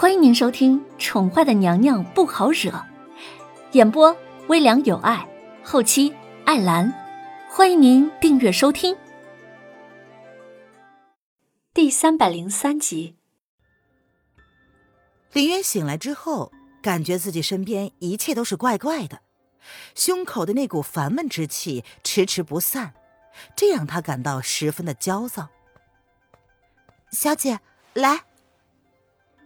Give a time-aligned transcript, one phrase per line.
[0.00, 2.70] 欢迎您收听《宠坏的娘娘不好惹》，
[3.72, 5.28] 演播微凉有爱，
[5.64, 6.14] 后期
[6.44, 6.94] 艾兰。
[7.50, 8.96] 欢迎您订阅收听。
[11.74, 13.16] 第三百零三集，
[15.32, 19.22] 林渊醒来之后，感觉自己身边一切都是怪怪的，
[19.96, 22.94] 胸口的那股烦闷之气迟迟不散，
[23.56, 25.48] 这让他感到十分的焦躁。
[27.10, 27.58] 小姐，
[27.94, 28.27] 来。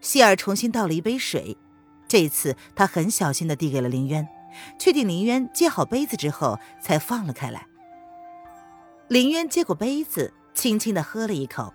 [0.00, 1.56] 希尔重新倒了一杯水，
[2.06, 4.26] 这次他很小心的递给了林渊，
[4.78, 7.66] 确定林渊接好杯子之后，才放了开来。
[9.08, 11.74] 林渊接过杯子，轻轻的喝了一口，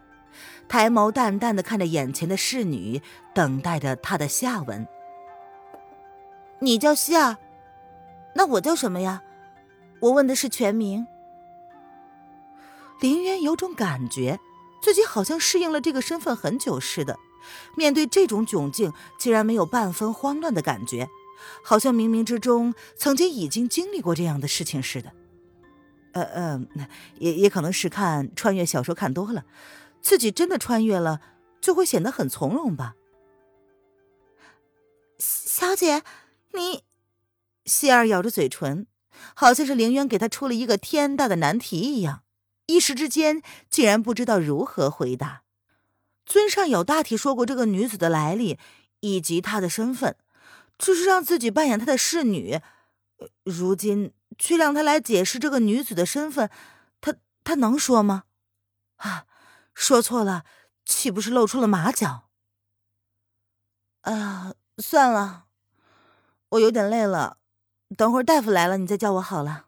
[0.68, 3.02] 抬眸淡淡的看着眼前的侍女，
[3.34, 4.88] 等待着她的下文。
[6.60, 7.36] 你叫希尔，
[8.36, 9.22] 那我叫什么呀？
[10.00, 11.06] 我问的是全名。
[13.02, 14.40] 林渊有种感觉，
[14.82, 17.18] 自己好像适应了这个身份很久似的。
[17.76, 21.10] 面对这种窘境，竟然没有半分慌乱的感觉，
[21.64, 25.12] 好像冥冥之中曾经已经经历过这样的事情似的。
[26.14, 26.68] 呃呃，
[27.18, 29.46] 也也可能是看穿越小说看多了，
[30.02, 31.20] 自己真的穿越了，
[31.60, 32.96] 就会显得很从容吧。
[35.18, 36.04] 小姐，
[36.54, 36.84] 你，
[37.66, 38.86] 希儿咬着嘴唇，
[39.34, 42.24] 好像是凌渊给他出了一个天大的难题一样，
[42.68, 45.42] 一时之间竟然不知道如何回答。
[46.26, 48.58] 尊上有大体说过这个女子的来历
[49.02, 50.16] 以及她的身份，
[50.78, 52.62] 只是让自己扮演她的侍女。
[53.44, 56.50] 如今却让她来解释这个女子的身份，
[57.00, 58.24] 她她能说吗？
[58.98, 59.26] 啊，
[59.74, 60.46] 说错了，
[60.86, 62.30] 岂不是露出了马脚？
[64.02, 65.46] 啊，算了，
[66.50, 67.38] 我有点累了，
[67.96, 69.68] 等会儿大夫来了，你再叫我好了。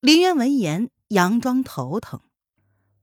[0.00, 2.20] 林渊闻言，佯装头疼，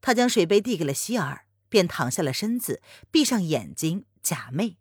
[0.01, 1.45] 他将水杯递给了希尔。
[1.75, 2.81] 便躺下了身子，
[3.11, 4.77] 闭上眼睛，假寐。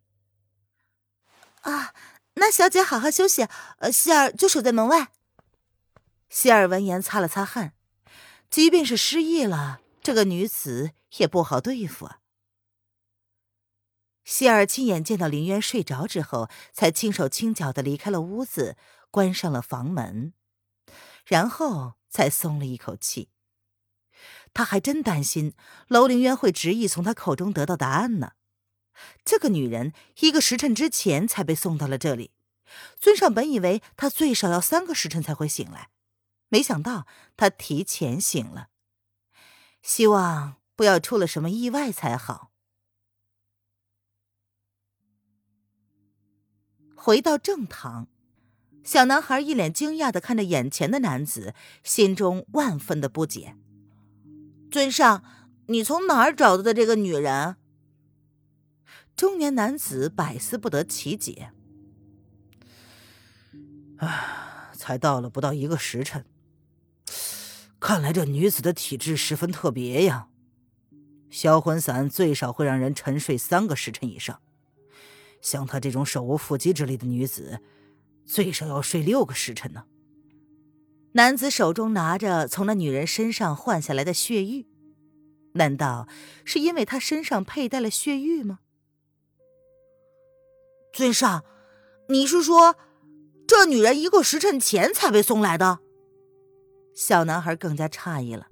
[1.63, 1.93] 啊，
[2.35, 5.11] 那小姐好好休息，呃，希儿就守在门外。
[6.29, 7.75] 希尔闻言擦了擦汗，
[8.49, 12.21] 即便是失忆了，这个女子也不好对付啊。
[14.23, 18.77] 希尔亲眼见到林渊睡着之后，才轻手轻脚的离开了屋子，
[19.11, 20.33] 关上了房门，
[21.27, 23.31] 然后才松了一口气。
[24.55, 25.53] 他还真担心
[25.89, 28.33] 楼凌渊会执意从他口中得到答案呢。
[29.25, 32.31] 这个女人一个时辰之前才被送到了这里，
[32.99, 35.91] 尊上本以为她最少要三个时辰才会醒来，
[36.49, 37.07] 没想到
[37.37, 38.69] 她提前醒了。
[39.83, 42.53] 希望不要出了什么意外才好。
[46.95, 48.07] 回到正堂，
[48.85, 53.57] 小男孩一脸惊讶的看着眼前的男子，心中万分的不解。
[54.75, 55.23] 尊上，
[55.69, 57.55] 你从哪儿找到的这个女人？
[59.15, 61.53] 中年男子百思不得其解。
[63.99, 66.25] 唉，才到了不到一个时辰，
[67.79, 70.27] 看来这女子的体质十分特别呀。
[71.31, 74.41] 销魂散最少会让人沉睡三个时辰以上，
[75.41, 77.61] 像她这种手无缚鸡之力的女子，
[78.25, 79.85] 最少要睡六个时辰呢。
[81.17, 84.67] 男子手中拿着从那女人身上换下来的血玉，
[85.53, 86.09] 难道
[86.45, 88.59] 是因为她身上佩戴了血玉吗？
[90.93, 91.45] 尊上，
[92.09, 92.75] 你是说
[93.47, 95.79] 这女人一个时辰前才被送来的？
[96.97, 98.49] 小男孩更加诧异了。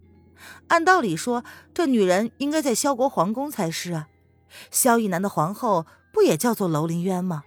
[0.68, 4.08] 按道理说，这女人应该在萧国皇宫才是啊。
[4.70, 7.42] 萧逸南的皇后不也叫做楼凌渊吗？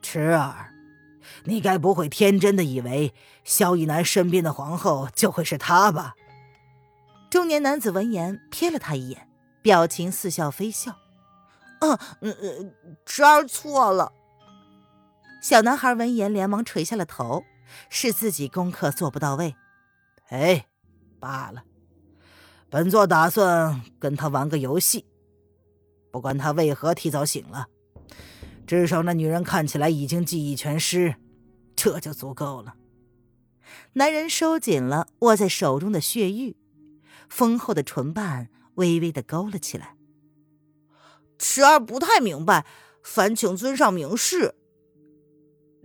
[0.00, 0.71] 池儿。
[1.44, 6.14] 你该不会天真的以为萧逸南身边的皇后就会是他吧？
[7.30, 9.28] 中年男子闻言瞥了他一眼，
[9.62, 10.96] 表情似笑非笑。
[11.80, 14.12] 嗯嗯嗯，侄儿错了。
[15.40, 17.42] 小男孩闻言连忙垂下了头，
[17.88, 19.56] 是自己功课做不到位。
[20.28, 20.66] 哎，
[21.18, 21.64] 罢了，
[22.70, 25.06] 本座打算跟他玩个游戏，
[26.12, 27.66] 不管他为何提早醒了。
[28.66, 31.16] 至少那女人看起来已经记忆全失，
[31.74, 32.76] 这就足够了。
[33.94, 36.56] 男人收紧了握在手中的血玉，
[37.28, 39.96] 丰厚的唇瓣微微的勾了起来。
[41.38, 42.66] 池儿不太明白，
[43.02, 44.54] 烦请尊上明示。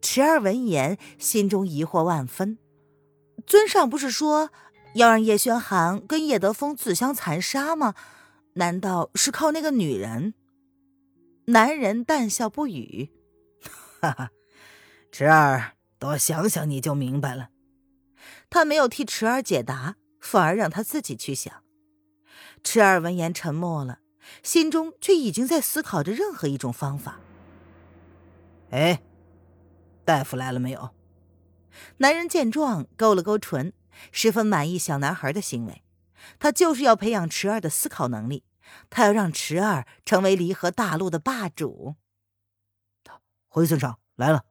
[0.02, 2.58] 池儿闻言，心中疑惑万分。
[3.46, 4.52] 尊上不是说
[4.96, 7.96] 要让叶轩寒跟叶德风自相残杀吗？
[8.54, 10.34] 难道是靠那个女人？
[11.46, 13.10] 男人淡笑不语，
[14.02, 14.32] 哈哈，
[15.12, 17.50] 池儿，多想想你就明白了。
[18.50, 21.64] 他没有替池儿解答，反而让他自己去想。
[22.64, 24.00] 池儿闻言沉默了，
[24.44, 27.20] 心中却已经在思考着任何一种方法。
[28.72, 29.02] 哎，
[30.04, 30.90] 大夫来了没有？
[31.98, 33.74] 男人见状，勾了勾唇，
[34.12, 35.84] 十分满意小男孩的行为。
[36.40, 38.44] 他就是要培养池儿的思考能力，
[38.90, 41.96] 他要让池儿成为离合大陆的霸主。
[43.48, 44.44] 回村长来了。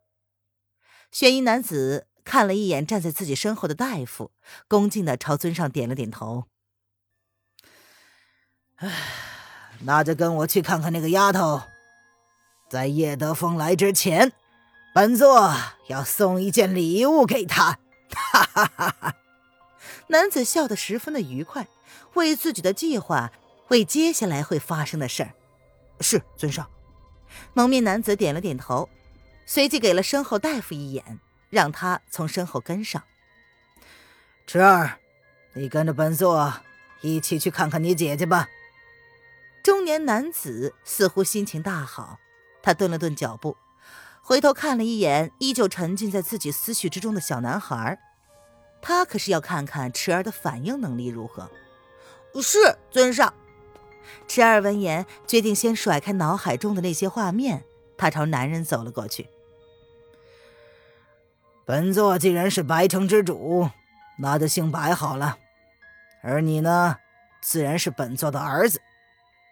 [1.11, 4.33] 玄衣男子看了一眼站在自己身后的大夫，
[4.69, 6.45] 恭敬的朝尊上点了点头。
[8.77, 8.91] 唉，
[9.85, 11.63] 那就跟我去看看那个丫头。
[12.69, 14.33] 在叶德风来之前，
[14.93, 15.55] 本座
[15.89, 17.79] 要送一件礼物给他。
[18.11, 19.15] 哈哈哈哈！
[20.09, 21.69] 男子笑得十分的愉快，
[22.15, 23.33] 为自己的计划，
[23.69, 25.33] 为接下来会发生的事儿。
[26.01, 26.69] 是尊上。
[27.55, 28.89] 蒙面男子点了点头，
[29.47, 33.03] 随即给了身后大夫一眼，让他从身后跟上。
[34.47, 34.99] 池儿，
[35.55, 36.53] 你跟着本座
[37.01, 38.49] 一起去看看你姐姐吧。
[39.63, 42.19] 中年男子似乎心情大好。
[42.63, 43.57] 他顿了顿脚步，
[44.21, 47.99] 回头看了一眼依旧沉浸在自己思绪之中的小男孩。
[48.83, 51.49] 他可是要看看池儿的反应能力如何。
[52.43, 53.33] 是尊上。
[54.27, 57.65] 池儿闻言，决定先甩开脑海中的那些画面，
[57.97, 59.29] 他朝男人走了过去。
[61.67, 63.69] 本座既然是白城之主，
[64.19, 65.37] 那就姓白好了。
[66.23, 66.99] 而你呢，
[67.43, 68.81] 自然是本座的儿子。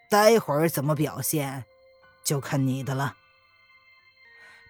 [0.09, 1.65] 待会儿怎么表现？
[2.23, 3.17] 就看你的了。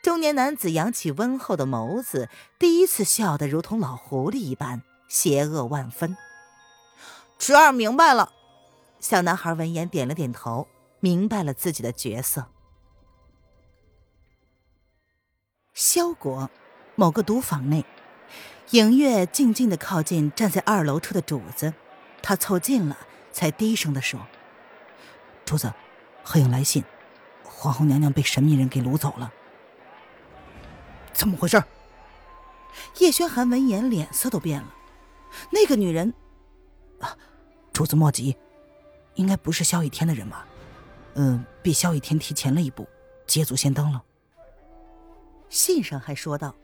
[0.03, 6.17] 中年男子扬起温厚的眸子，第一次笑得如同老狐狸一般，邪恶万分。
[7.39, 8.33] 侄儿明白了。
[9.01, 10.67] 小男孩闻言点了点头，
[10.99, 12.47] 明白了自己的角色。
[15.75, 16.49] 萧国
[16.97, 17.85] 某个赌坊内，
[18.71, 21.75] 影月静静的靠近站在二楼处的主子，
[22.23, 22.97] 他凑近了，
[23.33, 24.21] 才低声的说
[25.45, 25.73] ：“主子，
[26.23, 26.85] 黑影来信。”
[27.45, 29.33] 皇后娘娘被神秘人给掳走了，
[31.13, 31.63] 怎么回事？
[32.99, 34.75] 叶轩寒闻言脸色都变了。
[35.51, 36.13] 那个女人，
[37.01, 37.17] 啊，
[37.73, 38.37] 主子莫急，
[39.15, 40.47] 应该不是萧雨天的人吧？
[41.15, 42.87] 嗯，比萧雨天提前了一步，
[43.27, 44.03] 捷足先登了。
[45.49, 46.55] 信上还说道，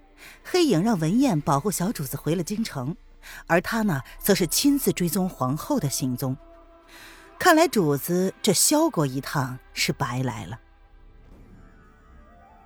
[0.45, 2.97] 黑影让文燕保护小主子回了京城，
[3.47, 6.37] 而他呢，则是亲自追踪皇后的行踪。
[7.39, 10.61] 看来主子这萧国一趟是白来了。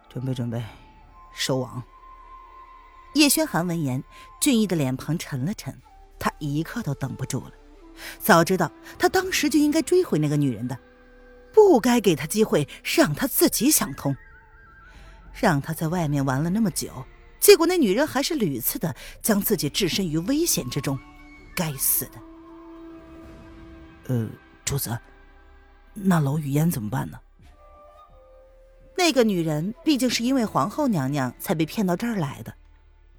[0.09, 0.63] 准备准备，
[1.35, 1.83] 收网。
[3.15, 4.03] 叶轩寒闻言，
[4.41, 5.81] 俊逸的脸庞沉了沉，
[6.19, 7.53] 他一刻都等不住了。
[8.19, 10.77] 早知道他当时就应该追回那个女人的，
[11.53, 14.17] 不该给他机会让他自己想通。
[15.33, 17.05] 让他在外面玩了那么久，
[17.45, 20.99] 结果那女人还是屡次的将自己置身于危险之中。
[21.55, 22.13] 该死的！
[24.07, 24.27] 呃，
[24.65, 24.99] 主子，
[25.93, 27.21] 那楼雨烟怎么办呢？
[28.97, 32.55] 那个女人毕竟是因为皇后娘娘才被骗到这儿来的。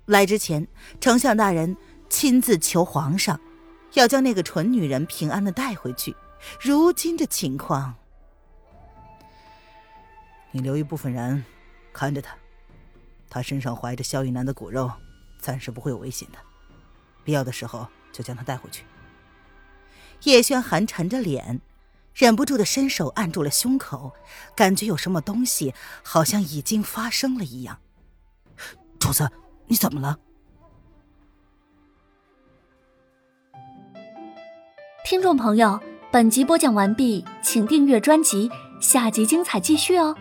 [0.06, 0.68] 来之前，
[1.00, 1.78] 丞相大人
[2.10, 3.40] 亲自求皇上，
[3.94, 6.16] 要将那个蠢女人平安的带回去。
[6.60, 7.94] 如今这情况，
[10.50, 11.46] 你留一部分人
[11.94, 12.36] 看着她，
[13.36, 14.90] 他身上怀着萧玉南的骨肉，
[15.40, 16.38] 暂时不会有危险的。
[17.26, 18.86] 必要的时候就将他带回去。
[20.24, 21.60] 叶轩寒沉着脸。
[22.14, 24.14] 忍不住的伸手按住了胸口，
[24.56, 27.78] 感觉有什么东西好像已经发生了一样。
[28.98, 29.30] 主子，
[29.68, 30.18] 你怎么了？
[35.04, 35.78] 听众朋友，
[36.10, 40.16] 本集播讲完毕，请订阅专辑，下集精彩继续哦。